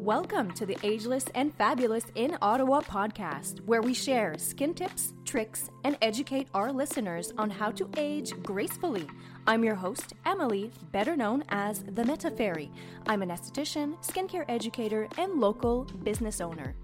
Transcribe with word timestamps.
Welcome 0.00 0.52
to 0.52 0.64
the 0.64 0.78
Ageless 0.82 1.26
and 1.34 1.54
Fabulous 1.54 2.06
in 2.14 2.38
Ottawa 2.40 2.80
podcast, 2.80 3.60
where 3.66 3.82
we 3.82 3.92
share 3.92 4.38
skin 4.38 4.72
tips, 4.72 5.12
tricks, 5.26 5.68
and 5.84 5.98
educate 6.00 6.48
our 6.54 6.72
listeners 6.72 7.34
on 7.36 7.50
how 7.50 7.70
to 7.72 7.86
age 7.98 8.32
gracefully. 8.42 9.06
I'm 9.46 9.62
your 9.62 9.74
host, 9.74 10.14
Emily, 10.24 10.70
better 10.90 11.16
known 11.16 11.44
as 11.50 11.82
the 11.82 12.02
Meta 12.02 12.30
Fairy. 12.30 12.70
I'm 13.08 13.20
an 13.20 13.28
esthetician, 13.28 14.02
skincare 14.02 14.46
educator, 14.48 15.06
and 15.18 15.38
local 15.38 15.84
business 16.02 16.40
owner. 16.40 16.74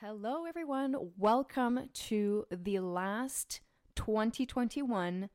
Hello, 0.00 0.46
everyone. 0.46 0.96
Welcome 1.18 1.90
to 1.92 2.46
the 2.50 2.78
last 2.78 3.60
2021 3.96 5.28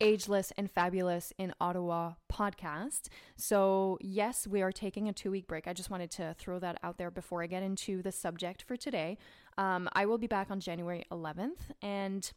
Ageless 0.00 0.52
and 0.56 0.70
Fabulous 0.70 1.32
in 1.38 1.54
Ottawa 1.60 2.14
podcast. 2.30 3.08
So, 3.36 3.98
yes, 4.00 4.46
we 4.46 4.62
are 4.62 4.72
taking 4.72 5.08
a 5.08 5.12
two 5.12 5.30
week 5.30 5.46
break. 5.46 5.66
I 5.66 5.72
just 5.72 5.90
wanted 5.90 6.10
to 6.12 6.34
throw 6.38 6.58
that 6.58 6.78
out 6.82 6.98
there 6.98 7.10
before 7.10 7.42
I 7.42 7.46
get 7.46 7.62
into 7.62 8.02
the 8.02 8.12
subject 8.12 8.62
for 8.62 8.76
today. 8.76 9.16
Um, 9.56 9.88
I 9.94 10.06
will 10.06 10.18
be 10.18 10.26
back 10.26 10.50
on 10.50 10.60
January 10.60 11.04
11th, 11.10 11.70
and 11.80 12.30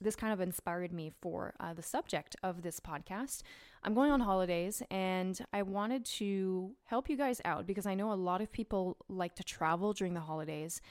this 0.00 0.16
kind 0.16 0.32
of 0.32 0.40
inspired 0.40 0.92
me 0.92 1.12
for 1.22 1.54
uh, 1.58 1.72
the 1.72 1.82
subject 1.82 2.36
of 2.42 2.62
this 2.62 2.80
podcast. 2.80 3.42
I'm 3.82 3.94
going 3.94 4.10
on 4.10 4.20
holidays 4.20 4.82
and 4.90 5.38
I 5.52 5.62
wanted 5.62 6.04
to 6.16 6.72
help 6.84 7.08
you 7.08 7.16
guys 7.16 7.40
out 7.44 7.66
because 7.66 7.86
I 7.86 7.94
know 7.94 8.12
a 8.12 8.14
lot 8.14 8.40
of 8.40 8.52
people 8.52 8.98
like 9.08 9.34
to 9.36 9.44
travel 9.44 9.92
during 9.92 10.14
the 10.14 10.20
holidays. 10.20 10.82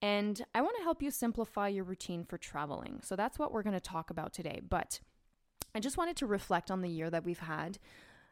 And 0.00 0.44
I 0.54 0.60
want 0.60 0.76
to 0.76 0.82
help 0.82 1.02
you 1.02 1.10
simplify 1.10 1.68
your 1.68 1.84
routine 1.84 2.24
for 2.24 2.38
traveling. 2.38 3.00
So 3.02 3.16
that's 3.16 3.38
what 3.38 3.52
we're 3.52 3.62
going 3.62 3.74
to 3.74 3.80
talk 3.80 4.10
about 4.10 4.32
today. 4.32 4.60
But 4.68 5.00
I 5.74 5.80
just 5.80 5.96
wanted 5.96 6.16
to 6.16 6.26
reflect 6.26 6.70
on 6.70 6.80
the 6.80 6.88
year 6.88 7.10
that 7.10 7.24
we've 7.24 7.38
had. 7.38 7.78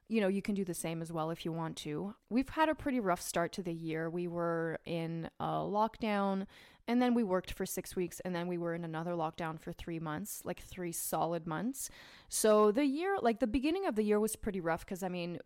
You 0.08 0.20
know, 0.20 0.28
you 0.28 0.42
can 0.42 0.54
do 0.54 0.64
the 0.64 0.74
same 0.74 1.02
as 1.02 1.12
well 1.12 1.30
if 1.30 1.44
you 1.44 1.52
want 1.52 1.76
to. 1.78 2.14
We've 2.30 2.48
had 2.48 2.68
a 2.68 2.74
pretty 2.74 3.00
rough 3.00 3.20
start 3.20 3.52
to 3.54 3.62
the 3.62 3.72
year. 3.72 4.08
We 4.08 4.28
were 4.28 4.78
in 4.84 5.28
a 5.40 5.46
lockdown 5.46 6.46
and 6.86 7.02
then 7.02 7.14
we 7.14 7.24
worked 7.24 7.52
for 7.52 7.66
six 7.66 7.96
weeks 7.96 8.20
and 8.20 8.34
then 8.34 8.46
we 8.46 8.58
were 8.58 8.74
in 8.74 8.84
another 8.84 9.12
lockdown 9.12 9.58
for 9.58 9.72
three 9.72 9.98
months, 9.98 10.42
like 10.44 10.60
three 10.60 10.92
solid 10.92 11.46
months. 11.46 11.90
So 12.28 12.70
the 12.70 12.84
year, 12.84 13.16
like 13.20 13.40
the 13.40 13.48
beginning 13.48 13.86
of 13.86 13.96
the 13.96 14.04
year 14.04 14.20
was 14.20 14.36
pretty 14.36 14.60
rough 14.60 14.84
because 14.84 15.02
I 15.02 15.08
mean, 15.08 15.38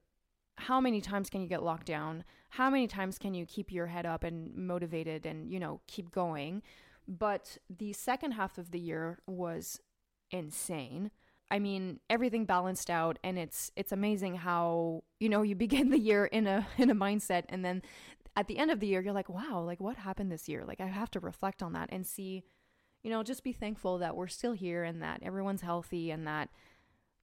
how 0.56 0.80
many 0.80 1.00
times 1.00 1.30
can 1.30 1.41
you 1.41 1.48
get 1.48 1.62
locked 1.62 1.86
down? 1.86 2.25
How 2.50 2.69
many 2.69 2.86
times 2.86 3.19
can 3.19 3.32
you 3.32 3.47
keep 3.47 3.72
your 3.72 3.86
head 3.86 4.04
up 4.04 4.22
and 4.22 4.54
motivated 4.54 5.25
and, 5.25 5.50
you 5.50 5.58
know, 5.58 5.80
keep 5.86 6.10
going? 6.10 6.62
But 7.08 7.56
the 7.75 7.94
second 7.94 8.32
half 8.32 8.58
of 8.58 8.70
the 8.70 8.78
year 8.78 9.20
was 9.27 9.80
insane. 10.30 11.10
I 11.50 11.58
mean, 11.58 12.00
everything 12.08 12.44
balanced 12.44 12.90
out 12.90 13.18
and 13.24 13.38
it's 13.38 13.72
it's 13.76 13.92
amazing 13.92 14.36
how, 14.36 15.02
you 15.18 15.28
know, 15.28 15.42
you 15.42 15.54
begin 15.66 15.90
the 15.90 15.98
year 15.98 16.26
in 16.26 16.46
a 16.46 16.66
in 16.78 16.90
a 16.90 16.94
mindset 16.94 17.44
and 17.48 17.64
then 17.64 17.82
at 18.36 18.46
the 18.46 18.58
end 18.58 18.70
of 18.70 18.80
the 18.80 18.86
year 18.86 19.00
you're 19.00 19.12
like, 19.12 19.28
"Wow, 19.28 19.62
like 19.62 19.80
what 19.80 19.96
happened 19.96 20.30
this 20.30 20.48
year?" 20.48 20.64
Like 20.64 20.80
I 20.80 20.86
have 20.86 21.10
to 21.12 21.20
reflect 21.20 21.62
on 21.62 21.72
that 21.72 21.88
and 21.90 22.06
see, 22.06 22.44
you 23.02 23.10
know, 23.10 23.22
just 23.22 23.42
be 23.42 23.52
thankful 23.52 23.98
that 23.98 24.16
we're 24.16 24.28
still 24.28 24.52
here 24.52 24.84
and 24.84 25.02
that 25.02 25.20
everyone's 25.22 25.62
healthy 25.62 26.10
and 26.10 26.26
that 26.26 26.48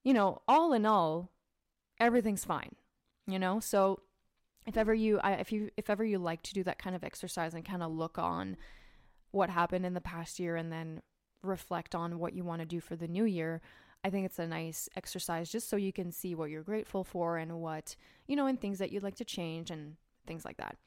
you 0.04 0.14
know, 0.14 0.42
all 0.48 0.72
in 0.72 0.86
all, 0.86 1.32
everything's 2.00 2.46
fine. 2.46 2.76
You 3.26 3.40
know? 3.40 3.60
So 3.60 4.00
if 4.66 4.78
ever 4.78 4.94
you 4.94 5.20
I, 5.20 5.34
if 5.34 5.52
you 5.52 5.70
if 5.76 5.90
ever 5.90 6.06
you 6.06 6.18
like 6.18 6.44
to 6.44 6.54
do 6.54 6.64
that 6.64 6.80
kind 6.80 6.96
of 6.96 7.04
exercise 7.04 7.54
and 7.54 7.66
kind 7.66 7.84
of 7.84 7.92
look 7.92 8.18
on 8.18 8.58
what 9.32 9.50
happened 9.50 9.86
in 9.86 9.94
the 9.94 10.02
past 10.02 10.40
year 10.40 10.56
and 10.56 10.72
then 10.72 11.02
reflect 11.44 11.94
on 11.94 12.20
what 12.20 12.34
you 12.34 12.44
want 12.44 12.62
to 12.62 12.66
do 12.66 12.80
for 12.80 12.96
the 12.96 13.08
new 13.08 13.26
year, 13.26 13.62
I 14.04 14.10
think 14.10 14.26
it's 14.26 14.40
a 14.40 14.48
nice 14.48 14.88
exercise 14.96 15.52
just 15.52 15.70
so 15.70 15.76
you 15.76 15.92
can 15.92 16.12
see 16.12 16.36
what 16.36 16.50
you're 16.50 16.64
grateful 16.64 17.04
for 17.04 17.38
and 17.38 17.60
what, 17.60 17.96
you 18.28 18.36
know, 18.36 18.46
and 18.46 18.60
things 18.60 18.80
that 18.80 18.92
you'd 18.92 19.04
like 19.04 19.16
to 19.16 19.26
change 19.26 19.72
and 19.72 19.96
things 20.26 20.46
like 20.46 20.58
that. 20.58 20.78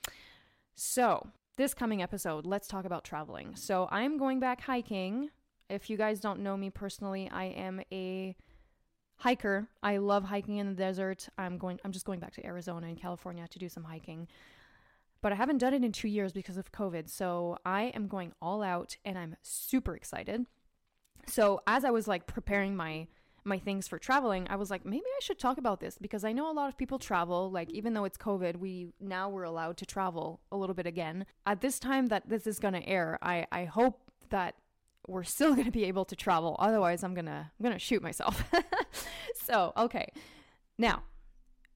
So, 0.74 1.26
this 1.56 1.74
coming 1.74 2.02
episode, 2.02 2.46
let's 2.46 2.68
talk 2.68 2.84
about 2.84 3.04
traveling. 3.04 3.56
So, 3.56 3.88
I'm 3.90 4.16
going 4.16 4.40
back 4.40 4.62
hiking. 4.62 5.30
If 5.68 5.90
you 5.90 5.96
guys 5.96 6.20
don't 6.20 6.40
know 6.40 6.56
me 6.56 6.70
personally, 6.70 7.28
I 7.30 7.44
am 7.44 7.82
a 7.92 8.34
hiker. 9.16 9.68
I 9.82 9.98
love 9.98 10.24
hiking 10.24 10.56
in 10.56 10.68
the 10.68 10.74
desert. 10.74 11.28
I'm 11.36 11.58
going 11.58 11.78
I'm 11.84 11.92
just 11.92 12.06
going 12.06 12.20
back 12.20 12.32
to 12.34 12.46
Arizona 12.46 12.86
and 12.86 12.96
California 12.96 13.46
to 13.48 13.58
do 13.58 13.68
some 13.68 13.84
hiking. 13.84 14.28
But 15.20 15.32
I 15.32 15.34
haven't 15.34 15.58
done 15.58 15.74
it 15.74 15.84
in 15.84 15.92
2 15.92 16.08
years 16.08 16.32
because 16.32 16.56
of 16.56 16.72
COVID. 16.72 17.10
So, 17.10 17.58
I 17.66 17.92
am 17.94 18.08
going 18.08 18.32
all 18.40 18.62
out 18.62 18.96
and 19.04 19.18
I'm 19.18 19.36
super 19.42 19.94
excited. 19.94 20.46
So 21.26 21.60
as 21.66 21.84
I 21.84 21.90
was 21.90 22.08
like 22.08 22.26
preparing 22.26 22.76
my 22.76 23.06
my 23.44 23.58
things 23.58 23.88
for 23.88 23.98
traveling, 23.98 24.46
I 24.50 24.56
was 24.56 24.70
like, 24.70 24.84
maybe 24.84 25.04
I 25.04 25.20
should 25.22 25.38
talk 25.38 25.58
about 25.58 25.80
this 25.80 25.96
because 25.98 26.24
I 26.24 26.32
know 26.32 26.50
a 26.50 26.52
lot 26.52 26.68
of 26.68 26.76
people 26.76 26.98
travel. 26.98 27.50
Like, 27.50 27.70
even 27.70 27.94
though 27.94 28.04
it's 28.04 28.18
COVID, 28.18 28.56
we 28.56 28.88
now 29.00 29.28
we're 29.28 29.44
allowed 29.44 29.76
to 29.78 29.86
travel 29.86 30.40
a 30.52 30.56
little 30.56 30.74
bit 30.74 30.86
again. 30.86 31.26
At 31.46 31.60
this 31.60 31.78
time 31.78 32.06
that 32.08 32.28
this 32.28 32.46
is 32.46 32.58
gonna 32.58 32.82
air, 32.84 33.18
I 33.22 33.46
I 33.50 33.64
hope 33.64 34.00
that 34.30 34.56
we're 35.06 35.24
still 35.24 35.54
gonna 35.58 35.70
be 35.70 35.84
able 35.84 36.04
to 36.06 36.16
travel. 36.16 36.56
Otherwise, 36.58 37.02
I'm 37.02 37.14
gonna 37.14 37.50
I'm 37.58 37.62
gonna 37.64 37.78
shoot 37.78 38.02
myself. 38.02 38.44
so 39.34 39.72
okay, 39.76 40.08
now. 40.78 41.02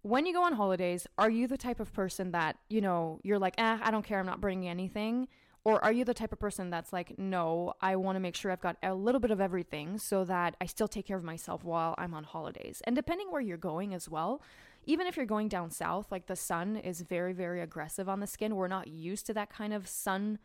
When 0.06 0.26
you 0.26 0.34
go 0.34 0.42
on 0.42 0.52
holidays, 0.52 1.06
are 1.16 1.30
you 1.30 1.48
the 1.48 1.56
type 1.56 1.80
of 1.80 1.90
person 1.94 2.32
that, 2.32 2.56
you 2.68 2.82
know, 2.82 3.20
you're 3.24 3.38
like, 3.38 3.54
eh, 3.56 3.78
I 3.80 3.90
don't 3.90 4.04
care, 4.04 4.20
I'm 4.20 4.26
not 4.26 4.38
bringing 4.38 4.68
anything? 4.68 5.28
Or 5.64 5.82
are 5.82 5.92
you 5.92 6.04
the 6.04 6.12
type 6.12 6.32
of 6.32 6.38
person 6.38 6.68
that's 6.68 6.92
like, 6.92 7.18
no, 7.18 7.72
I 7.80 7.96
want 7.96 8.16
to 8.16 8.20
make 8.20 8.36
sure 8.36 8.50
I've 8.50 8.60
got 8.60 8.76
a 8.82 8.94
little 8.94 9.20
bit 9.20 9.30
of 9.30 9.40
everything 9.40 9.98
so 9.98 10.22
that 10.24 10.56
I 10.60 10.66
still 10.66 10.88
take 10.88 11.06
care 11.06 11.16
of 11.16 11.24
myself 11.24 11.64
while 11.64 11.94
I'm 11.96 12.12
on 12.12 12.24
holidays? 12.24 12.82
And 12.84 12.94
depending 12.94 13.30
where 13.30 13.40
you're 13.40 13.56
going 13.56 13.94
as 13.94 14.06
well, 14.06 14.42
even 14.84 15.06
if 15.06 15.16
you're 15.16 15.24
going 15.24 15.48
down 15.48 15.70
south, 15.70 16.12
like 16.12 16.26
the 16.26 16.36
sun 16.36 16.76
is 16.76 17.00
very, 17.00 17.32
very 17.32 17.62
aggressive 17.62 18.10
on 18.10 18.20
the 18.20 18.26
skin. 18.26 18.56
We're 18.56 18.68
not 18.68 18.88
used 18.88 19.24
to 19.26 19.34
that 19.34 19.50
kind 19.50 19.72
of 19.72 19.88
sun 19.88 20.38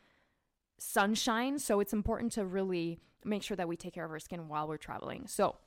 sunshine. 0.78 1.60
So 1.60 1.82
it's 1.82 1.92
important 1.92 2.32
to 2.34 2.46
really 2.46 3.00
make 3.26 3.44
sure 3.44 3.58
that 3.58 3.68
we 3.68 3.76
take 3.76 3.94
care 3.94 4.06
of 4.06 4.12
our 4.12 4.20
skin 4.20 4.48
while 4.48 4.70
we're 4.70 4.78
traveling. 4.78 5.28
So 5.28 5.58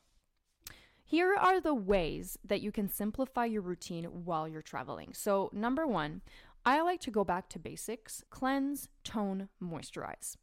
here 1.04 1.34
are 1.34 1.60
the 1.60 1.74
ways 1.74 2.38
that 2.42 2.62
you 2.62 2.72
can 2.72 2.88
simplify 2.88 3.44
your 3.44 3.60
routine 3.60 4.04
while 4.04 4.48
you're 4.48 4.62
traveling. 4.62 5.12
So, 5.12 5.50
number 5.52 5.86
one, 5.86 6.22
I 6.64 6.80
like 6.82 7.00
to 7.00 7.10
go 7.10 7.24
back 7.24 7.48
to 7.50 7.58
basics 7.58 8.24
cleanse, 8.30 8.88
tone, 9.04 9.48
moisturize. 9.62 10.36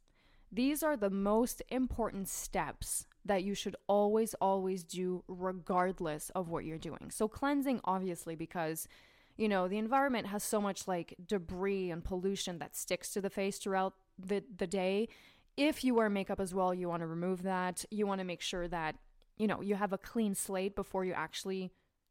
These 0.52 0.82
are 0.82 0.96
the 0.96 1.10
most 1.10 1.62
important 1.68 2.28
steps 2.28 3.06
that 3.24 3.44
you 3.44 3.54
should 3.54 3.76
always, 3.86 4.34
always 4.34 4.82
do, 4.82 5.22
regardless 5.28 6.30
of 6.30 6.48
what 6.48 6.64
you're 6.64 6.78
doing. 6.78 7.10
So, 7.10 7.28
cleansing, 7.28 7.80
obviously, 7.84 8.34
because 8.34 8.88
you 9.36 9.48
know 9.48 9.68
the 9.68 9.78
environment 9.78 10.26
has 10.26 10.42
so 10.42 10.60
much 10.60 10.86
like 10.86 11.14
debris 11.26 11.90
and 11.90 12.04
pollution 12.04 12.58
that 12.58 12.76
sticks 12.76 13.12
to 13.12 13.20
the 13.20 13.30
face 13.30 13.58
throughout 13.58 13.94
the, 14.18 14.42
the 14.56 14.66
day. 14.66 15.08
If 15.56 15.84
you 15.84 15.94
wear 15.94 16.10
makeup 16.10 16.40
as 16.40 16.54
well, 16.54 16.74
you 16.74 16.88
want 16.88 17.00
to 17.00 17.06
remove 17.06 17.42
that. 17.42 17.84
You 17.90 18.06
want 18.06 18.20
to 18.20 18.24
make 18.24 18.42
sure 18.42 18.68
that 18.68 18.96
you 19.38 19.46
know 19.46 19.62
you 19.62 19.76
have 19.76 19.92
a 19.92 19.98
clean 19.98 20.34
slate 20.34 20.74
before 20.74 21.04
you 21.04 21.12
actually 21.12 21.70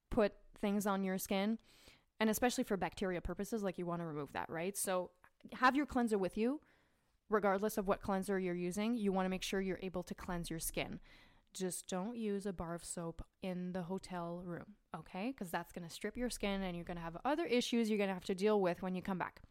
put 0.09 0.33
things 0.59 0.87
on 0.87 1.03
your 1.03 1.17
skin 1.17 1.59
and 2.19 2.29
especially 2.29 2.63
for 2.63 2.77
bacteria 2.77 3.21
purposes 3.21 3.63
like 3.63 3.77
you 3.77 3.85
want 3.85 4.01
to 4.01 4.05
remove 4.05 4.33
that 4.33 4.49
right? 4.49 4.77
So 4.77 5.11
have 5.53 5.75
your 5.75 5.85
cleanser 5.85 6.17
with 6.17 6.37
you 6.37 6.61
regardless 7.29 7.77
of 7.77 7.87
what 7.87 8.01
cleanser 8.01 8.39
you're 8.39 8.55
using. 8.55 8.97
You 8.97 9.11
want 9.11 9.25
to 9.25 9.29
make 9.29 9.43
sure 9.43 9.61
you're 9.61 9.79
able 9.81 10.03
to 10.03 10.15
cleanse 10.15 10.49
your 10.49 10.59
skin. 10.59 10.99
Just 11.53 11.87
don't 11.87 12.17
use 12.17 12.45
a 12.45 12.53
bar 12.53 12.75
of 12.75 12.83
soap 12.83 13.23
in 13.41 13.71
the 13.73 13.83
hotel 13.83 14.41
room 14.45 14.75
okay? 14.97 15.33
Because 15.35 15.51
that's 15.51 15.71
going 15.71 15.87
to 15.87 15.93
strip 15.93 16.17
your 16.17 16.29
skin 16.29 16.61
and 16.61 16.75
you're 16.75 16.85
going 16.85 16.97
to 16.97 17.03
have 17.03 17.17
other 17.25 17.45
issues 17.45 17.89
you're 17.89 17.97
going 17.97 18.09
to 18.09 18.13
have 18.13 18.25
to 18.25 18.35
deal 18.35 18.59
with 18.59 18.81
when 18.81 18.95
you 18.95 19.01
come 19.01 19.17
back. 19.17 19.41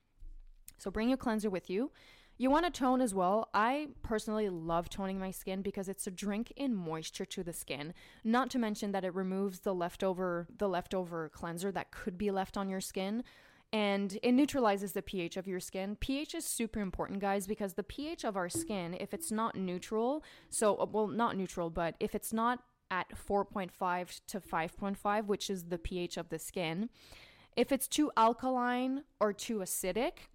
So 0.78 0.90
bring 0.90 1.08
your 1.08 1.18
cleanser 1.18 1.50
with 1.50 1.68
you 1.68 1.90
you 2.38 2.50
want 2.50 2.64
to 2.64 2.70
tone 2.70 3.00
as 3.00 3.14
well. 3.14 3.48
I 3.52 3.88
personally 4.02 4.48
love 4.48 4.88
toning 4.88 5.18
my 5.18 5.32
skin 5.32 5.60
because 5.60 5.88
it's 5.88 6.06
a 6.06 6.10
drink 6.10 6.52
in 6.56 6.74
moisture 6.74 7.26
to 7.26 7.42
the 7.42 7.52
skin. 7.52 7.92
Not 8.24 8.48
to 8.50 8.58
mention 8.58 8.92
that 8.92 9.04
it 9.04 9.14
removes 9.14 9.60
the 9.60 9.74
leftover 9.74 10.46
the 10.56 10.68
leftover 10.68 11.28
cleanser 11.28 11.72
that 11.72 11.90
could 11.90 12.16
be 12.16 12.30
left 12.30 12.56
on 12.56 12.68
your 12.68 12.80
skin 12.80 13.24
and 13.72 14.18
it 14.22 14.32
neutralizes 14.32 14.92
the 14.92 15.02
pH 15.02 15.36
of 15.36 15.46
your 15.46 15.60
skin. 15.60 15.96
pH 15.96 16.34
is 16.34 16.44
super 16.44 16.80
important, 16.80 17.20
guys, 17.20 17.46
because 17.46 17.74
the 17.74 17.82
pH 17.82 18.24
of 18.24 18.36
our 18.36 18.48
skin, 18.48 18.96
if 18.98 19.12
it's 19.12 19.30
not 19.30 19.54
neutral, 19.56 20.24
so 20.48 20.88
well, 20.90 21.06
not 21.06 21.36
neutral, 21.36 21.68
but 21.68 21.94
if 22.00 22.14
it's 22.14 22.32
not 22.32 22.60
at 22.90 23.06
4.5 23.14 24.20
to 24.28 24.40
5.5, 24.40 25.26
which 25.26 25.50
is 25.50 25.64
the 25.64 25.76
pH 25.76 26.16
of 26.16 26.30
the 26.30 26.38
skin, 26.38 26.88
if 27.56 27.70
it's 27.70 27.88
too 27.88 28.10
alkaline 28.16 29.04
or 29.20 29.34
too 29.34 29.58
acidic, 29.58 30.28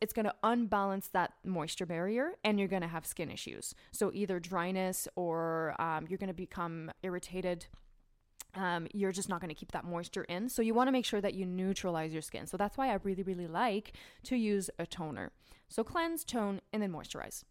it's 0.00 0.12
going 0.12 0.24
to 0.24 0.34
unbalance 0.42 1.08
that 1.08 1.32
moisture 1.44 1.86
barrier 1.86 2.32
and 2.44 2.58
you're 2.58 2.68
going 2.68 2.82
to 2.82 2.88
have 2.88 3.06
skin 3.06 3.30
issues. 3.30 3.74
So, 3.90 4.10
either 4.14 4.40
dryness 4.40 5.08
or 5.16 5.74
um, 5.80 6.06
you're 6.08 6.18
going 6.18 6.28
to 6.28 6.34
become 6.34 6.90
irritated. 7.02 7.66
Um, 8.54 8.86
you're 8.92 9.12
just 9.12 9.30
not 9.30 9.40
going 9.40 9.48
to 9.48 9.54
keep 9.54 9.72
that 9.72 9.84
moisture 9.84 10.24
in. 10.24 10.48
So, 10.48 10.62
you 10.62 10.74
want 10.74 10.88
to 10.88 10.92
make 10.92 11.04
sure 11.04 11.20
that 11.20 11.34
you 11.34 11.46
neutralize 11.46 12.12
your 12.12 12.22
skin. 12.22 12.46
So, 12.46 12.56
that's 12.56 12.76
why 12.76 12.90
I 12.90 12.98
really, 13.02 13.22
really 13.22 13.46
like 13.46 13.92
to 14.24 14.36
use 14.36 14.70
a 14.78 14.86
toner. 14.86 15.32
So, 15.68 15.82
cleanse, 15.84 16.24
tone, 16.24 16.60
and 16.72 16.82
then 16.82 16.92
moisturize. 16.92 17.44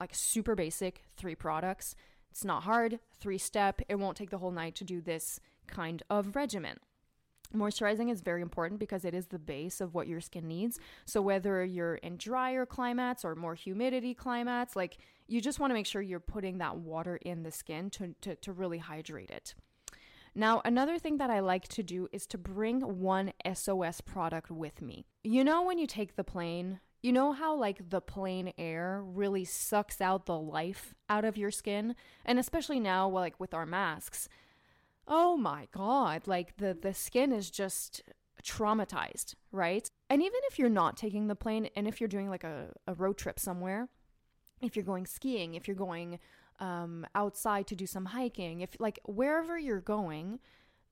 Like 0.00 0.14
super 0.14 0.54
basic, 0.54 1.02
three 1.16 1.34
products. 1.34 1.94
It's 2.30 2.44
not 2.44 2.64
hard, 2.64 3.00
three 3.18 3.38
step. 3.38 3.80
It 3.88 3.96
won't 3.96 4.16
take 4.16 4.30
the 4.30 4.38
whole 4.38 4.52
night 4.52 4.74
to 4.76 4.84
do 4.84 5.00
this 5.00 5.40
kind 5.66 6.02
of 6.08 6.36
regimen. 6.36 6.78
Moisturizing 7.54 8.10
is 8.10 8.20
very 8.20 8.42
important 8.42 8.78
because 8.78 9.04
it 9.04 9.14
is 9.14 9.26
the 9.26 9.38
base 9.38 9.80
of 9.80 9.94
what 9.94 10.06
your 10.06 10.20
skin 10.20 10.46
needs. 10.46 10.78
So, 11.06 11.22
whether 11.22 11.64
you're 11.64 11.96
in 11.96 12.16
drier 12.16 12.66
climates 12.66 13.24
or 13.24 13.34
more 13.34 13.54
humidity 13.54 14.14
climates, 14.14 14.76
like 14.76 14.98
you 15.26 15.40
just 15.40 15.60
want 15.60 15.70
to 15.70 15.74
make 15.74 15.86
sure 15.86 16.02
you're 16.02 16.20
putting 16.20 16.58
that 16.58 16.76
water 16.76 17.16
in 17.16 17.42
the 17.42 17.50
skin 17.50 17.90
to, 17.90 18.14
to, 18.22 18.36
to 18.36 18.52
really 18.52 18.78
hydrate 18.78 19.30
it. 19.30 19.54
Now, 20.34 20.62
another 20.64 20.98
thing 20.98 21.16
that 21.18 21.30
I 21.30 21.40
like 21.40 21.68
to 21.68 21.82
do 21.82 22.08
is 22.12 22.26
to 22.28 22.38
bring 22.38 22.80
one 22.80 23.32
SOS 23.52 24.00
product 24.00 24.50
with 24.50 24.80
me. 24.80 25.06
You 25.24 25.42
know, 25.42 25.62
when 25.62 25.78
you 25.78 25.86
take 25.86 26.16
the 26.16 26.24
plane, 26.24 26.80
you 27.02 27.12
know 27.12 27.32
how, 27.32 27.56
like, 27.56 27.90
the 27.90 28.00
plane 28.00 28.52
air 28.58 29.02
really 29.04 29.44
sucks 29.44 30.00
out 30.00 30.26
the 30.26 30.38
life 30.38 30.94
out 31.08 31.24
of 31.24 31.36
your 31.36 31.50
skin? 31.50 31.94
And 32.24 32.38
especially 32.38 32.80
now, 32.80 33.08
like, 33.08 33.38
with 33.38 33.54
our 33.54 33.66
masks, 33.66 34.28
oh 35.08 35.36
my 35.36 35.68
God, 35.72 36.26
like, 36.26 36.56
the, 36.58 36.76
the 36.80 36.94
skin 36.94 37.32
is 37.32 37.50
just 37.50 38.02
traumatized, 38.42 39.34
right? 39.52 39.90
And 40.08 40.22
even 40.22 40.40
if 40.44 40.58
you're 40.58 40.68
not 40.68 40.96
taking 40.96 41.26
the 41.26 41.34
plane 41.34 41.68
and 41.76 41.88
if 41.88 42.00
you're 42.00 42.08
doing 42.08 42.30
like 42.30 42.44
a, 42.44 42.70
a 42.86 42.94
road 42.94 43.18
trip 43.18 43.38
somewhere, 43.38 43.88
if 44.60 44.76
you're 44.76 44.84
going 44.84 45.06
skiing, 45.06 45.54
if 45.54 45.68
you're 45.68 45.76
going 45.76 46.18
um, 46.60 47.06
outside 47.14 47.66
to 47.68 47.76
do 47.76 47.86
some 47.86 48.06
hiking, 48.06 48.60
if 48.60 48.76
like 48.78 48.98
wherever 49.04 49.58
you're 49.58 49.80
going, 49.80 50.40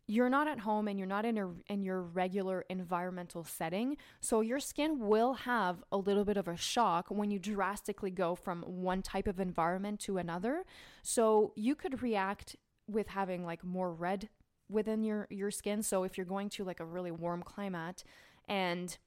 you're 0.09 0.31
not 0.31 0.47
at 0.47 0.61
home 0.61 0.87
and 0.87 0.99
you're 0.99 1.09
not 1.09 1.25
in 1.25 1.37
a 1.37 1.51
in 1.69 1.83
your 1.83 2.01
regular 2.01 2.65
environmental 2.71 3.43
setting 3.43 3.97
so 4.21 4.41
your 4.41 4.61
skin 4.61 5.01
will 5.01 5.35
have 5.35 5.83
a 5.91 5.97
little 5.97 6.25
bit 6.25 6.37
of 6.37 6.47
a 6.47 6.57
shock 6.57 7.07
when 7.09 7.29
you 7.29 7.41
drastically 7.41 8.11
go 8.11 8.37
from 8.37 8.62
one 8.62 9.03
type 9.03 9.27
of 9.27 9.41
environment 9.41 9.99
to 9.99 10.17
another 10.17 10.65
so 11.03 11.53
you 11.57 11.75
could 11.75 12.03
react 12.03 12.55
with 12.88 13.09
having 13.09 13.44
like 13.44 13.65
more 13.65 13.93
red 13.93 14.29
within 14.69 15.05
your 15.05 15.27
your 15.31 15.50
skin 15.50 15.83
so 15.83 16.03
if 16.03 16.17
you're 16.17 16.27
going 16.27 16.49
to 16.49 16.65
like 16.65 16.81
a 16.81 16.85
really 16.85 17.11
warm 17.11 17.43
climate 17.43 18.03
and 18.49 18.99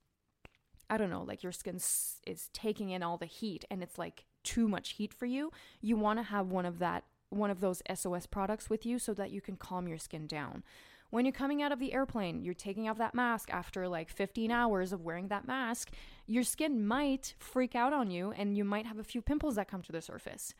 i 0.89 0.97
don't 0.97 1.09
know 1.09 1.23
like 1.23 1.43
your 1.43 1.51
skin 1.51 1.75
is 1.75 2.49
taking 2.53 2.89
in 2.89 3.03
all 3.03 3.17
the 3.17 3.25
heat 3.25 3.65
and 3.69 3.83
it's 3.83 3.97
like 3.97 4.25
too 4.43 4.67
much 4.67 4.91
heat 4.91 5.13
for 5.13 5.25
you, 5.25 5.51
you 5.81 5.95
want 5.95 6.19
to 6.19 6.23
have 6.23 6.47
one 6.47 6.65
of 6.65 6.79
that 6.79 7.03
one 7.31 7.51
of 7.51 7.59
those 7.59 7.83
SOS 7.93 8.25
products 8.25 8.71
with 8.71 8.87
you 8.87 8.97
so 8.97 9.13
that 9.13 9.29
you 9.29 9.39
can 9.39 9.55
calm 9.55 9.87
your 9.87 9.99
skin 9.99 10.25
down. 10.25 10.63
When 11.11 11.25
you're 11.25 11.31
coming 11.31 11.61
out 11.61 11.71
of 11.71 11.77
the 11.77 11.93
airplane, 11.93 12.41
you're 12.41 12.55
taking 12.55 12.89
off 12.89 12.97
that 12.97 13.13
mask 13.13 13.51
after 13.51 13.87
like 13.87 14.09
15 14.09 14.49
hours 14.49 14.91
of 14.91 15.03
wearing 15.03 15.27
that 15.27 15.45
mask, 15.45 15.91
your 16.25 16.41
skin 16.41 16.87
might 16.87 17.35
freak 17.37 17.75
out 17.75 17.93
on 17.93 18.09
you 18.09 18.31
and 18.35 18.57
you 18.57 18.63
might 18.63 18.87
have 18.87 18.97
a 18.97 19.03
few 19.03 19.21
pimples 19.21 19.55
that 19.55 19.67
come 19.67 19.83
to 19.83 19.91
the 19.91 20.01
surface. 20.01 20.55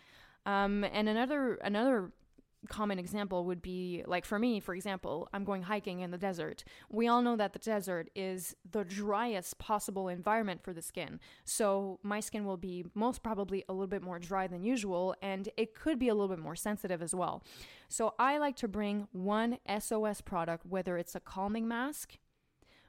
Um, 0.45 0.83
and 0.83 1.09
another 1.09 1.55
another 1.55 2.11
common 2.67 2.99
example 2.99 3.45
would 3.45 3.61
be 3.61 4.03
like 4.05 4.25
for 4.25 4.37
me, 4.37 4.59
for 4.59 4.75
example, 4.75 5.29
I'm 5.33 5.43
going 5.43 5.63
hiking 5.63 6.01
in 6.01 6.11
the 6.11 6.17
desert. 6.17 6.63
We 6.89 7.07
all 7.07 7.21
know 7.21 7.35
that 7.37 7.53
the 7.53 7.59
desert 7.59 8.09
is 8.15 8.55
the 8.69 8.83
driest 8.83 9.57
possible 9.59 10.09
environment 10.09 10.61
for 10.63 10.73
the 10.73 10.81
skin. 10.81 11.19
So 11.45 11.99
my 12.03 12.19
skin 12.19 12.45
will 12.45 12.57
be 12.57 12.85
most 12.93 13.23
probably 13.23 13.63
a 13.69 13.73
little 13.73 13.87
bit 13.87 14.03
more 14.03 14.19
dry 14.19 14.47
than 14.47 14.63
usual, 14.63 15.15
and 15.21 15.49
it 15.55 15.73
could 15.73 15.99
be 15.99 16.09
a 16.09 16.13
little 16.13 16.27
bit 16.27 16.43
more 16.43 16.55
sensitive 16.55 17.01
as 17.01 17.15
well. 17.15 17.43
So 17.87 18.13
I 18.19 18.37
like 18.37 18.55
to 18.57 18.67
bring 18.67 19.07
one 19.11 19.57
SOS 19.79 20.21
product, 20.21 20.65
whether 20.65 20.97
it's 20.97 21.15
a 21.15 21.19
calming 21.19 21.67
mask, 21.67 22.17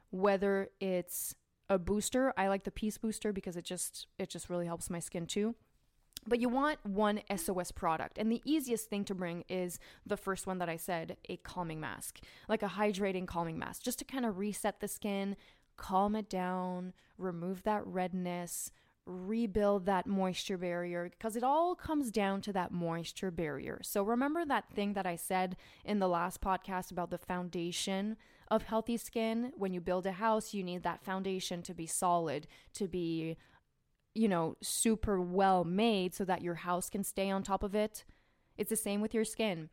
whether 0.09 0.69
it's 0.79 1.35
a 1.69 1.79
booster. 1.79 2.33
I 2.35 2.49
like 2.49 2.65
the 2.65 2.71
Peace 2.71 2.97
Booster 2.97 3.31
because 3.31 3.55
it 3.55 3.63
just 3.63 4.07
it 4.19 4.29
just 4.29 4.49
really 4.49 4.65
helps 4.65 4.89
my 4.89 4.99
skin 4.99 5.25
too 5.25 5.55
but 6.27 6.39
you 6.39 6.49
want 6.49 6.79
one 6.85 7.21
SOS 7.35 7.71
product. 7.71 8.17
And 8.17 8.31
the 8.31 8.41
easiest 8.45 8.89
thing 8.89 9.05
to 9.05 9.15
bring 9.15 9.43
is 9.49 9.79
the 10.05 10.17
first 10.17 10.45
one 10.45 10.59
that 10.59 10.69
I 10.69 10.77
said 10.77 11.17
a 11.29 11.37
calming 11.37 11.79
mask, 11.79 12.19
like 12.47 12.63
a 12.63 12.67
hydrating 12.67 13.27
calming 13.27 13.57
mask, 13.57 13.83
just 13.83 13.99
to 13.99 14.05
kind 14.05 14.25
of 14.25 14.37
reset 14.37 14.79
the 14.79 14.87
skin, 14.87 15.35
calm 15.77 16.15
it 16.15 16.29
down, 16.29 16.93
remove 17.17 17.63
that 17.63 17.85
redness, 17.85 18.71
rebuild 19.05 19.85
that 19.87 20.05
moisture 20.05 20.57
barrier 20.57 21.09
because 21.09 21.35
it 21.35 21.43
all 21.43 21.75
comes 21.75 22.11
down 22.11 22.41
to 22.41 22.53
that 22.53 22.71
moisture 22.71 23.31
barrier. 23.31 23.79
So 23.83 24.03
remember 24.03 24.45
that 24.45 24.69
thing 24.69 24.93
that 24.93 25.07
I 25.07 25.15
said 25.15 25.57
in 25.83 25.99
the 25.99 26.07
last 26.07 26.39
podcast 26.41 26.91
about 26.91 27.09
the 27.09 27.17
foundation 27.17 28.15
of 28.49 28.63
healthy 28.63 28.97
skin? 28.97 29.53
When 29.57 29.73
you 29.73 29.81
build 29.81 30.05
a 30.05 30.11
house, 30.13 30.53
you 30.53 30.63
need 30.63 30.83
that 30.83 31.03
foundation 31.03 31.63
to 31.63 31.73
be 31.73 31.87
solid, 31.87 32.47
to 32.75 32.87
be 32.87 33.37
you 34.13 34.27
know, 34.27 34.55
super 34.61 35.19
well 35.21 35.63
made 35.63 36.13
so 36.13 36.25
that 36.25 36.41
your 36.41 36.55
house 36.55 36.89
can 36.89 37.03
stay 37.03 37.29
on 37.29 37.43
top 37.43 37.63
of 37.63 37.75
it. 37.75 38.03
It's 38.57 38.69
the 38.69 38.75
same 38.75 39.01
with 39.01 39.13
your 39.13 39.25
skin. 39.25 39.69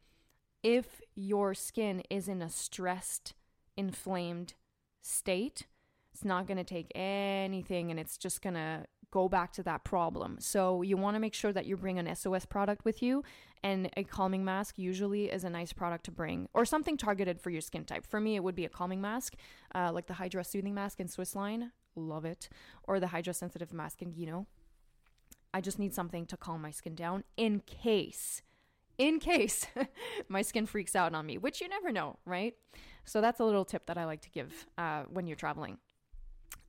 If 0.62 1.00
your 1.14 1.54
skin 1.54 2.02
is 2.10 2.28
in 2.28 2.42
a 2.42 2.48
stressed, 2.48 3.34
inflamed 3.76 4.54
state, 5.02 5.66
it's 6.12 6.24
not 6.24 6.46
going 6.46 6.56
to 6.56 6.64
take 6.64 6.90
anything 6.94 7.90
and 7.90 7.98
it's 8.00 8.18
just 8.18 8.42
going 8.42 8.54
to 8.54 8.84
go 9.10 9.28
back 9.28 9.52
to 9.52 9.62
that 9.62 9.84
problem. 9.84 10.36
So 10.40 10.82
you 10.82 10.96
want 10.96 11.14
to 11.14 11.20
make 11.20 11.34
sure 11.34 11.52
that 11.52 11.66
you 11.66 11.76
bring 11.76 11.98
an 11.98 12.14
SOS 12.14 12.44
product 12.44 12.84
with 12.84 13.02
you 13.02 13.22
and 13.62 13.88
a 13.96 14.04
calming 14.04 14.44
mask 14.44 14.78
usually 14.78 15.30
is 15.30 15.44
a 15.44 15.50
nice 15.50 15.72
product 15.72 16.04
to 16.04 16.10
bring 16.10 16.48
or 16.54 16.64
something 16.64 16.96
targeted 16.96 17.40
for 17.40 17.50
your 17.50 17.60
skin 17.60 17.84
type. 17.84 18.06
For 18.06 18.20
me, 18.20 18.36
it 18.36 18.44
would 18.44 18.54
be 18.54 18.64
a 18.64 18.68
calming 18.68 19.00
mask, 19.00 19.34
uh, 19.74 19.90
like 19.92 20.06
the 20.06 20.14
Hydra 20.14 20.44
Soothing 20.44 20.74
Mask 20.74 21.00
in 21.00 21.06
Swissline 21.06 21.70
love 21.98 22.24
it. 22.24 22.48
Or 22.84 23.00
the 23.00 23.08
hydrosensitive 23.08 23.72
mask 23.72 24.02
and 24.02 24.14
Guinot. 24.14 24.46
I 25.52 25.60
just 25.60 25.78
need 25.78 25.94
something 25.94 26.26
to 26.26 26.36
calm 26.36 26.62
my 26.62 26.70
skin 26.70 26.94
down 26.94 27.24
in 27.36 27.60
case, 27.60 28.42
in 28.98 29.18
case 29.18 29.66
my 30.28 30.42
skin 30.42 30.66
freaks 30.66 30.94
out 30.94 31.14
on 31.14 31.26
me, 31.26 31.38
which 31.38 31.60
you 31.60 31.68
never 31.68 31.90
know, 31.90 32.18
right? 32.26 32.54
So 33.04 33.20
that's 33.20 33.40
a 33.40 33.44
little 33.44 33.64
tip 33.64 33.86
that 33.86 33.96
I 33.96 34.04
like 34.04 34.20
to 34.22 34.30
give 34.30 34.66
uh, 34.76 35.04
when 35.10 35.26
you're 35.26 35.36
traveling. 35.36 35.78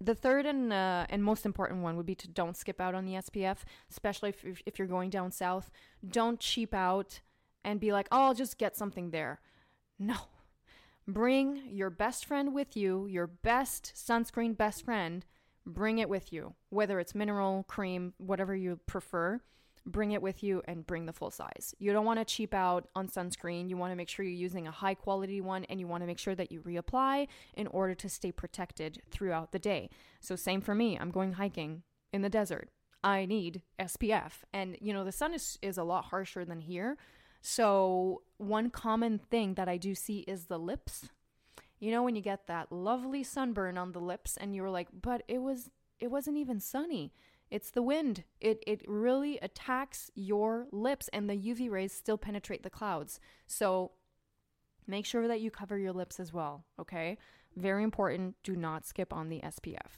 The 0.02 0.16
third 0.16 0.46
and 0.46 0.72
uh, 0.72 1.08
and 1.10 1.24
most 1.24 1.46
important 1.46 1.84
one 1.84 1.98
would 1.98 2.06
be 2.06 2.16
to 2.16 2.28
don't 2.30 2.56
skip 2.56 2.80
out 2.80 2.96
on 2.96 3.06
the 3.06 3.14
SPF, 3.14 3.58
especially 3.92 4.30
if, 4.30 4.62
if 4.66 4.80
you're 4.80 4.88
going 4.88 5.10
down 5.10 5.32
south. 5.32 5.72
Don't 6.08 6.40
cheap 6.40 6.74
out 6.74 7.20
and 7.66 7.82
be 7.82 7.92
like, 7.92 8.08
oh, 8.12 8.22
I'll 8.22 8.34
just 8.34 8.58
get 8.58 8.78
something 8.78 9.12
there. 9.12 9.42
No, 9.98 10.16
Bring 11.14 11.64
your 11.72 11.90
best 11.90 12.26
friend 12.26 12.54
with 12.54 12.78
you, 12.78 13.08
your 13.08 13.26
best 13.26 13.94
sunscreen 13.96 14.56
best 14.56 14.86
friend. 14.86 15.26
Bring 15.66 15.98
it 15.98 16.08
with 16.08 16.32
you, 16.32 16.54
whether 16.70 17.00
it's 17.00 17.16
mineral, 17.16 17.64
cream, 17.64 18.14
whatever 18.18 18.56
you 18.56 18.80
prefer. 18.86 19.42
Bring 19.88 20.12
it 20.12 20.22
with 20.22 20.44
you 20.44 20.62
and 20.66 20.86
bring 20.86 21.08
the 21.08 21.14
full 21.14 21.32
size. 21.32 21.74
You 21.80 21.94
don't 21.94 22.06
want 22.06 22.20
to 22.20 22.26
cheap 22.26 22.54
out 22.54 22.90
on 22.96 23.08
sunscreen. 23.08 23.70
You 23.70 23.76
want 23.78 23.92
to 23.92 23.96
make 23.96 24.08
sure 24.08 24.24
you're 24.24 24.34
using 24.34 24.68
a 24.68 24.72
high 24.72 24.94
quality 24.94 25.42
one 25.42 25.64
and 25.66 25.80
you 25.80 25.88
want 25.88 26.04
to 26.04 26.08
make 26.08 26.20
sure 26.20 26.36
that 26.36 26.52
you 26.52 26.62
reapply 26.62 27.28
in 27.56 27.66
order 27.66 27.96
to 27.96 28.08
stay 28.08 28.32
protected 28.32 29.02
throughout 29.10 29.52
the 29.52 29.58
day. 29.58 29.90
So, 30.20 30.36
same 30.36 30.62
for 30.62 30.76
me. 30.76 30.96
I'm 30.96 31.10
going 31.10 31.34
hiking 31.34 31.82
in 32.14 32.22
the 32.22 32.30
desert. 32.30 32.70
I 33.04 33.26
need 33.26 33.64
SPF. 33.80 34.44
And, 34.54 34.78
you 34.80 34.94
know, 34.94 35.04
the 35.04 35.12
sun 35.12 35.34
is, 35.34 35.58
is 35.64 35.80
a 35.80 35.84
lot 35.84 36.06
harsher 36.06 36.46
than 36.46 36.60
here. 36.60 36.98
So, 37.42 38.24
one 38.38 38.70
common 38.70 39.18
thing 39.18 39.54
that 39.56 39.70
I 39.70 39.78
do 39.78 39.96
see 39.96 40.20
is 40.20 40.46
the 40.46 40.60
lips. 40.60 41.10
You 41.80 41.92
know 41.92 42.04
when 42.04 42.16
you 42.16 42.22
get 42.22 42.48
that 42.48 42.72
lovely 42.72 43.24
sunburn 43.24 43.78
on 43.78 43.94
the 43.94 44.02
lips 44.02 44.38
and 44.38 44.56
you're 44.56 44.70
like, 44.70 44.90
"But 44.94 45.24
it 45.28 45.40
was 45.40 45.70
it 46.00 46.08
wasn't 46.12 46.38
even 46.38 46.60
sunny." 46.60 47.14
It's 47.50 47.72
the 47.72 47.82
wind. 47.82 48.26
It 48.42 48.64
it 48.68 48.82
really 48.88 49.40
attacks 49.40 50.12
your 50.14 50.68
lips 50.72 51.08
and 51.10 51.30
the 51.30 51.36
UV 51.36 51.70
rays 51.70 51.94
still 51.94 52.18
penetrate 52.18 52.64
the 52.64 52.70
clouds. 52.70 53.20
So, 53.48 53.92
make 54.86 55.06
sure 55.06 55.28
that 55.28 55.42
you 55.42 55.52
cover 55.52 55.78
your 55.78 55.94
lips 55.94 56.20
as 56.20 56.34
well, 56.34 56.66
okay? 56.80 57.18
Very 57.56 57.84
important, 57.84 58.36
do 58.44 58.56
not 58.56 58.86
skip 58.86 59.14
on 59.14 59.30
the 59.30 59.42
SPF. 59.42 59.98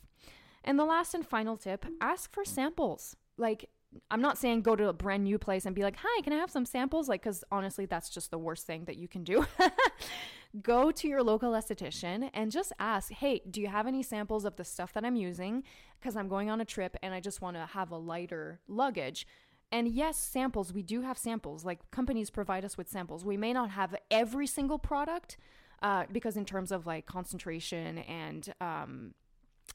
And 0.64 0.78
the 0.78 0.86
last 0.86 1.14
and 1.14 1.26
final 1.26 1.58
tip, 1.58 1.86
ask 2.00 2.32
for 2.32 2.46
samples. 2.46 3.16
Like 3.38 3.70
I'm 4.10 4.22
not 4.22 4.38
saying 4.38 4.62
go 4.62 4.76
to 4.76 4.88
a 4.88 4.94
brand 4.94 5.24
new 5.24 5.38
place 5.38 5.66
and 5.66 5.76
be 5.76 5.84
like, 5.84 5.98
"Hi, 6.02 6.22
can 6.22 6.34
I 6.34 6.38
have 6.38 6.52
some 6.52 6.66
samples?" 6.66 7.10
Like 7.10 7.24
cuz 7.24 7.44
honestly, 7.52 7.86
that's 7.86 8.10
just 8.10 8.32
the 8.32 8.38
worst 8.38 8.66
thing 8.66 8.86
that 8.86 8.98
you 8.98 9.08
can 9.08 9.24
do. 9.24 9.46
go 10.62 10.92
to 10.92 11.08
your 11.08 11.24
local 11.24 11.52
esthetician 11.52 12.30
and 12.34 12.52
just 12.52 12.74
ask, 12.80 13.12
"Hey, 13.12 13.42
do 13.50 13.62
you 13.62 13.68
have 13.68 13.88
any 13.88 14.04
samples 14.04 14.46
of 14.46 14.56
the 14.56 14.64
stuff 14.64 14.94
that 14.94 15.06
I'm 15.06 15.16
using 15.16 15.64
cuz 16.02 16.16
I'm 16.16 16.28
going 16.28 16.50
on 16.50 16.62
a 16.62 16.66
trip 16.66 16.96
and 17.04 17.14
I 17.14 17.20
just 17.20 17.42
want 17.42 17.58
to 17.58 17.66
have 17.66 17.92
a 17.92 17.98
lighter 17.98 18.62
luggage." 18.68 19.28
And 19.72 19.88
yes, 19.88 20.18
samples, 20.18 20.74
we 20.74 20.84
do 20.84 21.02
have 21.02 21.18
samples. 21.18 21.64
Like 21.64 21.90
companies 21.92 22.30
provide 22.30 22.66
us 22.66 22.78
with 22.78 22.90
samples. 22.90 23.24
We 23.24 23.38
may 23.38 23.54
not 23.54 23.72
have 23.72 23.96
every 24.10 24.48
single 24.48 24.80
product 24.80 25.38
uh, 25.82 26.06
because 26.12 26.38
in 26.38 26.46
terms 26.46 26.72
of 26.72 26.86
like 26.86 27.06
concentration 27.06 28.00
and 28.00 28.54
um, 28.60 29.14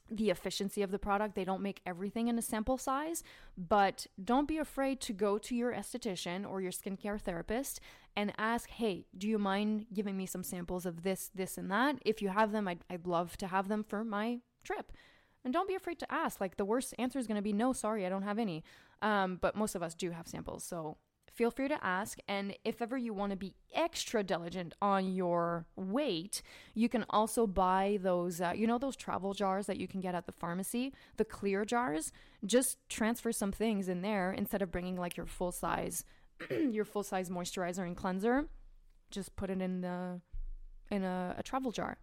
the 0.09 0.29
efficiency 0.29 0.81
of 0.81 0.91
the 0.91 0.99
product. 0.99 1.35
They 1.35 1.43
don't 1.43 1.61
make 1.61 1.81
everything 1.85 2.27
in 2.27 2.37
a 2.37 2.41
sample 2.41 2.77
size, 2.77 3.23
but 3.57 4.07
don't 4.23 4.47
be 4.47 4.57
afraid 4.57 5.01
to 5.01 5.13
go 5.13 5.37
to 5.37 5.55
your 5.55 5.73
esthetician 5.73 6.49
or 6.49 6.61
your 6.61 6.71
skincare 6.71 7.19
therapist 7.19 7.79
and 8.15 8.33
ask, 8.37 8.69
hey, 8.69 9.05
do 9.17 9.27
you 9.27 9.37
mind 9.37 9.85
giving 9.93 10.17
me 10.17 10.25
some 10.25 10.43
samples 10.43 10.85
of 10.85 11.03
this, 11.03 11.29
this, 11.35 11.57
and 11.57 11.69
that? 11.71 11.97
If 12.05 12.21
you 12.21 12.29
have 12.29 12.51
them, 12.51 12.67
I'd, 12.67 12.79
I'd 12.89 13.05
love 13.05 13.37
to 13.37 13.47
have 13.47 13.67
them 13.67 13.83
for 13.83 14.03
my 14.03 14.39
trip. 14.63 14.91
And 15.43 15.53
don't 15.53 15.67
be 15.67 15.75
afraid 15.75 15.99
to 15.99 16.11
ask. 16.11 16.41
Like 16.41 16.57
the 16.57 16.65
worst 16.65 16.93
answer 16.97 17.19
is 17.19 17.27
going 17.27 17.35
to 17.35 17.41
be 17.41 17.53
no, 17.53 17.73
sorry, 17.73 18.05
I 18.05 18.09
don't 18.09 18.23
have 18.23 18.39
any. 18.39 18.63
Um, 19.01 19.37
but 19.39 19.55
most 19.55 19.75
of 19.75 19.83
us 19.83 19.93
do 19.93 20.11
have 20.11 20.27
samples. 20.27 20.63
So 20.63 20.97
feel 21.37 21.51
free 21.51 21.67
to 21.67 21.85
ask. 21.85 22.17
And 22.27 22.57
if 22.65 22.81
ever 22.81 22.97
you 22.97 23.13
want 23.13 23.29
to 23.29 23.37
be 23.37 23.53
extra 23.73 24.23
diligent 24.23 24.73
on 24.81 25.13
your 25.13 25.67
weight, 25.75 26.41
you 26.73 26.89
can 26.89 27.05
also 27.11 27.45
buy 27.45 27.99
those, 28.01 28.41
uh, 28.41 28.53
you 28.55 28.65
know, 28.65 28.79
those 28.79 28.95
travel 28.95 29.35
jars 29.35 29.67
that 29.67 29.77
you 29.77 29.87
can 29.87 30.01
get 30.01 30.15
at 30.15 30.25
the 30.25 30.31
pharmacy, 30.31 30.93
the 31.17 31.23
clear 31.23 31.63
jars. 31.63 32.11
Just 32.43 32.77
transfer 32.89 33.31
some 33.31 33.51
things 33.51 33.87
in 33.87 34.01
there 34.01 34.31
instead 34.31 34.63
of 34.63 34.71
bringing 34.71 34.97
like 34.97 35.15
your 35.15 35.27
full 35.27 35.51
size, 35.51 36.03
your 36.49 36.85
full 36.85 37.03
size 37.03 37.29
moisturizer 37.29 37.85
and 37.85 37.95
cleanser. 37.95 38.47
Just 39.11 39.35
put 39.35 39.51
it 39.51 39.61
in 39.61 39.81
the 39.81 40.19
in 40.89 41.03
a, 41.03 41.35
a 41.37 41.43
travel 41.43 41.71
jar. 41.71 41.97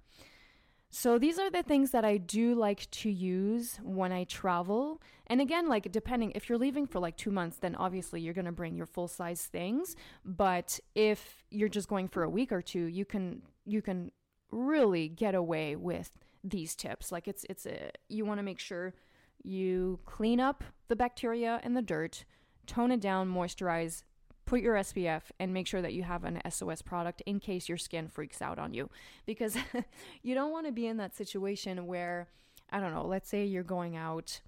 So 0.96 1.18
these 1.18 1.40
are 1.40 1.50
the 1.50 1.64
things 1.64 1.90
that 1.90 2.04
I 2.04 2.18
do 2.18 2.54
like 2.54 2.88
to 2.92 3.10
use 3.10 3.80
when 3.82 4.12
I 4.12 4.22
travel. 4.22 5.02
And 5.26 5.40
again, 5.40 5.68
like 5.68 5.90
depending 5.90 6.30
if 6.36 6.48
you're 6.48 6.56
leaving 6.56 6.86
for 6.86 7.00
like 7.00 7.16
2 7.16 7.32
months, 7.32 7.56
then 7.56 7.74
obviously 7.74 8.20
you're 8.20 8.32
going 8.32 8.44
to 8.44 8.52
bring 8.52 8.76
your 8.76 8.86
full 8.86 9.08
size 9.08 9.44
things, 9.46 9.96
but 10.24 10.78
if 10.94 11.42
you're 11.50 11.68
just 11.68 11.88
going 11.88 12.06
for 12.06 12.22
a 12.22 12.30
week 12.30 12.52
or 12.52 12.62
two, 12.62 12.84
you 12.84 13.04
can 13.04 13.42
you 13.64 13.82
can 13.82 14.12
really 14.52 15.08
get 15.08 15.34
away 15.34 15.74
with 15.74 16.16
these 16.44 16.76
tips. 16.76 17.10
Like 17.10 17.26
it's 17.26 17.44
it's 17.50 17.66
a, 17.66 17.90
you 18.08 18.24
want 18.24 18.38
to 18.38 18.44
make 18.44 18.60
sure 18.60 18.94
you 19.42 19.98
clean 20.06 20.38
up 20.38 20.62
the 20.86 20.94
bacteria 20.94 21.58
and 21.64 21.76
the 21.76 21.82
dirt, 21.82 22.24
tone 22.68 22.92
it 22.92 23.00
down, 23.00 23.28
moisturize, 23.28 24.04
put 24.46 24.60
your 24.60 24.74
SPF 24.76 25.22
and 25.38 25.52
make 25.52 25.66
sure 25.66 25.82
that 25.82 25.94
you 25.94 26.02
have 26.02 26.24
an 26.24 26.40
SOS 26.48 26.82
product 26.82 27.22
in 27.26 27.40
case 27.40 27.68
your 27.68 27.78
skin 27.78 28.08
freaks 28.08 28.42
out 28.42 28.58
on 28.58 28.74
you. 28.74 28.90
Because 29.26 29.56
you 30.22 30.34
don't 30.34 30.52
want 30.52 30.66
to 30.66 30.72
be 30.72 30.86
in 30.86 30.96
that 30.98 31.16
situation 31.16 31.86
where, 31.86 32.28
I 32.70 32.80
don't 32.80 32.94
know, 32.94 33.06
let's 33.06 33.28
say 33.28 33.44
you're 33.44 33.62
going 33.62 33.96
out, 33.96 34.40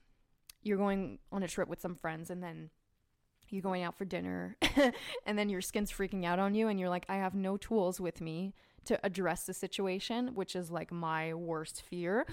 you're 0.63 0.79
going 0.79 1.19
on 1.33 1.43
a 1.43 1.49
trip 1.49 1.69
with 1.69 1.81
some 1.81 1.95
friends, 1.95 2.31
and 2.31 2.43
then 2.43 2.71
you're 3.49 3.63
going 3.63 3.83
out 3.83 3.97
for 3.97 4.05
dinner, 4.05 4.57
and 5.27 5.39
then 5.39 5.49
your 5.49 5.61
skin's 5.61 5.93
freaking 5.93 6.25
out 6.25 6.39
on 6.39 6.55
you, 6.55 6.69
and 6.69 6.81
you're 6.81 6.89
like, 6.89 7.07
I 7.09 7.17
have 7.17 7.35
no 7.35 7.57
tools 7.57 8.01
with 8.01 8.21
me 8.21 8.55
to 8.87 9.05
address 9.05 9.45
the 9.45 9.55
situation, 9.55 10.35
which 10.35 10.57
is 10.57 10.71
like 10.71 10.93
my 10.93 11.35
worst 11.35 11.83
fear. 11.83 12.27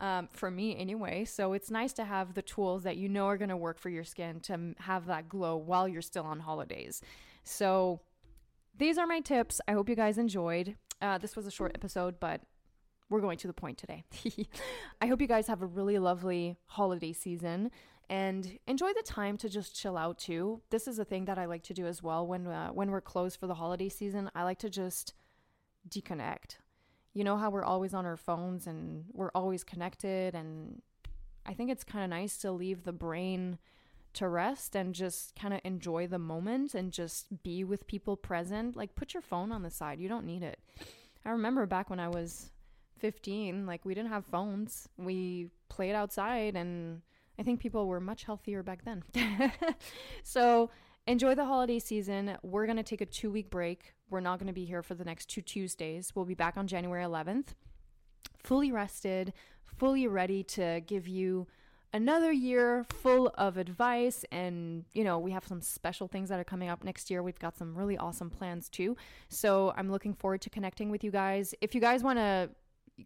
Um, 0.00 0.28
for 0.32 0.50
me 0.50 0.74
anyway. 0.78 1.26
So 1.26 1.52
it's 1.52 1.70
nice 1.70 1.92
to 1.92 2.04
have 2.04 2.32
the 2.32 2.40
tools 2.40 2.84
that 2.84 2.96
you 2.96 3.06
know 3.06 3.26
are 3.26 3.36
going 3.36 3.50
to 3.50 3.56
work 3.56 3.78
for 3.78 3.90
your 3.90 4.02
skin 4.02 4.40
to 4.40 4.74
have 4.78 5.04
that 5.06 5.28
glow 5.28 5.58
while 5.58 5.86
you're 5.86 6.00
still 6.00 6.24
on 6.24 6.40
holidays. 6.40 7.02
So 7.44 8.00
these 8.78 8.96
are 8.96 9.06
my 9.06 9.20
tips. 9.20 9.60
I 9.68 9.72
hope 9.72 9.90
you 9.90 9.94
guys 9.94 10.16
enjoyed. 10.16 10.76
Uh, 11.02 11.18
this 11.18 11.36
was 11.36 11.46
a 11.46 11.50
short 11.50 11.72
episode, 11.74 12.18
but 12.18 12.40
we're 13.10 13.20
going 13.20 13.36
to 13.38 13.46
the 13.46 13.52
point 13.52 13.76
today. 13.76 14.04
I 15.02 15.06
hope 15.06 15.20
you 15.20 15.26
guys 15.26 15.48
have 15.48 15.60
a 15.60 15.66
really 15.66 15.98
lovely 15.98 16.56
holiday 16.66 17.12
season 17.12 17.70
and 18.08 18.58
enjoy 18.66 18.92
the 18.92 19.02
time 19.02 19.36
to 19.38 19.48
just 19.48 19.76
chill 19.76 19.96
out 19.96 20.18
too. 20.18 20.62
This 20.70 20.88
is 20.88 20.98
a 20.98 21.04
thing 21.04 21.26
that 21.26 21.38
I 21.38 21.44
like 21.44 21.62
to 21.64 21.74
do 21.74 21.86
as 21.86 22.02
well 22.02 22.26
when 22.26 22.46
uh, 22.46 22.70
when 22.70 22.90
we're 22.90 23.00
closed 23.00 23.38
for 23.38 23.46
the 23.46 23.54
holiday 23.54 23.88
season. 23.88 24.30
I 24.34 24.44
like 24.44 24.58
to 24.60 24.70
just 24.70 25.14
deconnect 25.88 26.58
you 27.14 27.24
know 27.24 27.36
how 27.36 27.50
we're 27.50 27.64
always 27.64 27.94
on 27.94 28.06
our 28.06 28.16
phones 28.16 28.66
and 28.66 29.04
we're 29.12 29.30
always 29.34 29.64
connected 29.64 30.34
and 30.34 30.80
I 31.46 31.54
think 31.54 31.70
it's 31.70 31.84
kind 31.84 32.04
of 32.04 32.10
nice 32.10 32.36
to 32.38 32.52
leave 32.52 32.84
the 32.84 32.92
brain 32.92 33.58
to 34.12 34.28
rest 34.28 34.74
and 34.74 34.94
just 34.94 35.34
kind 35.36 35.54
of 35.54 35.60
enjoy 35.64 36.06
the 36.06 36.18
moment 36.18 36.74
and 36.74 36.92
just 36.92 37.42
be 37.42 37.64
with 37.64 37.86
people 37.86 38.16
present. 38.16 38.76
Like 38.76 38.94
put 38.94 39.14
your 39.14 39.22
phone 39.22 39.52
on 39.52 39.62
the 39.62 39.70
side. 39.70 40.00
You 40.00 40.08
don't 40.08 40.26
need 40.26 40.42
it. 40.42 40.58
I 41.24 41.30
remember 41.30 41.66
back 41.66 41.90
when 41.90 42.00
I 42.00 42.08
was 42.08 42.50
15, 42.98 43.66
like 43.66 43.84
we 43.84 43.94
didn't 43.94 44.10
have 44.10 44.24
phones. 44.26 44.88
We 44.96 45.48
played 45.68 45.94
outside 45.94 46.56
and 46.56 47.02
I 47.38 47.42
think 47.42 47.60
people 47.60 47.86
were 47.86 48.00
much 48.00 48.24
healthier 48.24 48.62
back 48.62 48.84
then. 48.84 49.02
so, 50.22 50.70
enjoy 51.10 51.34
the 51.34 51.44
holiday 51.44 51.78
season. 51.78 52.36
We're 52.42 52.66
going 52.66 52.76
to 52.76 52.82
take 52.82 53.00
a 53.00 53.06
2-week 53.06 53.50
break. 53.50 53.94
We're 54.10 54.20
not 54.20 54.38
going 54.38 54.46
to 54.46 54.52
be 54.52 54.64
here 54.64 54.82
for 54.82 54.94
the 54.94 55.04
next 55.04 55.26
two 55.26 55.42
Tuesdays. 55.42 56.12
We'll 56.14 56.24
be 56.24 56.34
back 56.34 56.56
on 56.56 56.66
January 56.66 57.04
11th, 57.04 57.48
fully 58.42 58.70
rested, 58.70 59.32
fully 59.64 60.06
ready 60.06 60.42
to 60.44 60.80
give 60.86 61.08
you 61.08 61.46
another 61.92 62.30
year 62.30 62.84
full 62.88 63.32
of 63.36 63.56
advice 63.56 64.24
and 64.30 64.84
you 64.92 65.02
know 65.02 65.18
we 65.18 65.32
have 65.32 65.44
some 65.44 65.60
special 65.60 66.06
things 66.06 66.28
that 66.28 66.38
are 66.38 66.44
coming 66.44 66.68
up 66.68 66.84
next 66.84 67.10
year. 67.10 67.20
We've 67.20 67.38
got 67.40 67.58
some 67.58 67.76
really 67.76 67.98
awesome 67.98 68.30
plans 68.30 68.68
too. 68.68 68.96
So 69.28 69.74
i'm 69.76 69.90
looking 69.90 70.14
forward 70.14 70.40
to 70.42 70.50
connecting 70.50 70.90
with 70.90 71.02
you 71.02 71.10
guys. 71.10 71.52
If 71.60 71.74
you 71.74 71.80
guys 71.80 72.04
want 72.04 72.20
to 72.20 72.50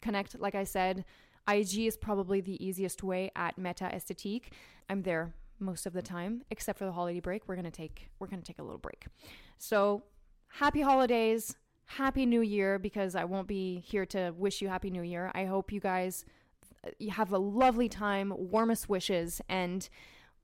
connect 0.00 0.38
like 0.38 0.54
i 0.54 0.64
said 0.64 1.04
ig 1.48 1.78
is 1.78 1.96
probably 1.96 2.40
the 2.40 2.64
easiest 2.64 3.02
way 3.02 3.30
at 3.36 3.56
meta 3.58 3.84
esthétique 3.84 4.46
i'm 4.88 5.02
there 5.02 5.32
most 5.58 5.86
of 5.86 5.92
the 5.92 6.02
time 6.02 6.42
except 6.50 6.78
for 6.78 6.84
the 6.84 6.92
holiday 6.92 7.20
break 7.20 7.42
we're 7.46 7.56
going 7.56 7.64
to 7.64 7.70
take 7.70 8.08
we're 8.18 8.26
to 8.26 8.40
take 8.40 8.58
a 8.58 8.62
little 8.62 8.78
break 8.78 9.06
so 9.58 10.02
happy 10.54 10.82
holidays, 10.82 11.56
happy 11.84 12.26
new 12.26 12.40
year, 12.40 12.78
because 12.78 13.14
I 13.14 13.24
won't 13.24 13.48
be 13.48 13.80
here 13.80 14.06
to 14.06 14.32
wish 14.36 14.62
you 14.62 14.68
happy 14.68 14.90
new 14.90 15.02
year. 15.02 15.30
I 15.34 15.44
hope 15.44 15.72
you 15.72 15.80
guys 15.80 16.24
you 16.98 17.10
have 17.10 17.32
a 17.32 17.38
lovely 17.38 17.88
time, 17.88 18.32
warmest 18.36 18.90
wishes, 18.90 19.40
and 19.48 19.88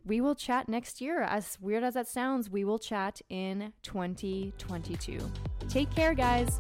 we 0.07 0.23
will 0.23 0.35
chat 0.35 0.71
next 0.71 1.03
year. 1.03 1.21
As 1.23 1.59
weird 1.61 1.85
as 1.85 1.95
that 1.95 2.09
sounds, 2.09 2.49
we 2.49 2.65
will 2.65 2.79
chat 2.79 3.21
in 3.29 3.75
2022. 3.83 5.19
Take 5.69 5.95
care, 5.95 6.15
guys. 6.15 6.59